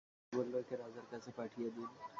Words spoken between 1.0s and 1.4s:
কাছে